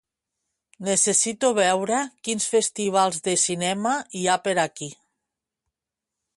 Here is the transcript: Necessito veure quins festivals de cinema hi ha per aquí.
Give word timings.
Necessito 0.87 1.51
veure 1.57 1.99
quins 2.29 2.49
festivals 2.55 3.21
de 3.29 3.37
cinema 3.43 3.95
hi 4.21 4.25
ha 4.35 4.41
per 4.49 4.59
aquí. 4.67 4.89